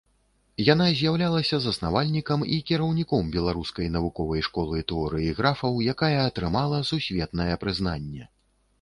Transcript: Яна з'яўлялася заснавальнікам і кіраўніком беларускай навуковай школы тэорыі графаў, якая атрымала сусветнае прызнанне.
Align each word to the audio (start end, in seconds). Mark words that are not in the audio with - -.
Яна 0.73 0.85
з'яўлялася 1.01 1.59
заснавальнікам 1.65 2.47
і 2.55 2.57
кіраўніком 2.71 3.29
беларускай 3.37 3.93
навуковай 3.99 4.45
школы 4.51 4.83
тэорыі 4.95 5.31
графаў, 5.43 5.73
якая 5.97 6.17
атрымала 6.29 6.85
сусветнае 6.93 7.53
прызнанне. 7.65 8.23